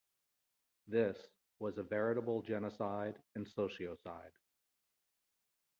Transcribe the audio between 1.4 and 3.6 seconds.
was a veritable genocide and